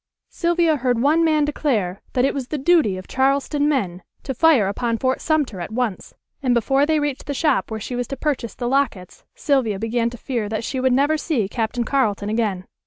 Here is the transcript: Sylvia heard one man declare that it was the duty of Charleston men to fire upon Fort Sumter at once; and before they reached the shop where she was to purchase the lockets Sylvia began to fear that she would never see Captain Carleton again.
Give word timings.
Sylvia 0.31 0.77
heard 0.77 0.99
one 0.99 1.23
man 1.23 1.45
declare 1.45 2.01
that 2.13 2.25
it 2.25 2.33
was 2.33 2.47
the 2.47 2.57
duty 2.57 2.97
of 2.97 3.07
Charleston 3.07 3.69
men 3.69 4.01
to 4.23 4.33
fire 4.33 4.67
upon 4.67 4.97
Fort 4.97 5.21
Sumter 5.21 5.61
at 5.61 5.69
once; 5.71 6.15
and 6.41 6.55
before 6.55 6.87
they 6.87 6.99
reached 6.99 7.27
the 7.27 7.35
shop 7.35 7.69
where 7.69 7.79
she 7.79 7.95
was 7.95 8.07
to 8.07 8.17
purchase 8.17 8.55
the 8.55 8.67
lockets 8.67 9.25
Sylvia 9.35 9.77
began 9.77 10.09
to 10.09 10.17
fear 10.17 10.49
that 10.49 10.63
she 10.63 10.79
would 10.79 10.91
never 10.91 11.19
see 11.19 11.47
Captain 11.47 11.83
Carleton 11.83 12.29
again. 12.29 12.65